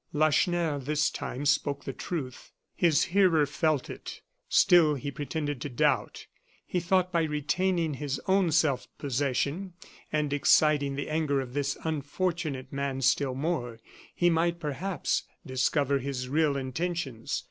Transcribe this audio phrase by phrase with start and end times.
[0.13, 2.51] Lacheneur, this time, spoke the truth.
[2.73, 6.25] His hearer felt it; still he pretended to doubt.
[6.65, 9.73] He thought by retaining his own self possession,
[10.11, 13.79] and exciting the anger of this unfortunate man still more,
[14.15, 17.39] he might, perhaps, discover his real intentions.